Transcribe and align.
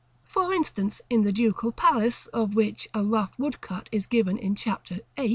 For 0.23 0.51
instance, 0.51 0.99
in 1.11 1.21
the 1.21 1.31
Ducal 1.31 1.71
Palace, 1.71 2.25
of 2.33 2.55
which 2.55 2.87
a 2.91 3.03
rough 3.03 3.37
woodcut 3.37 3.87
is 3.91 4.07
given 4.07 4.35
in 4.35 4.55
Chap. 4.55 4.87
VIII. 4.87 4.99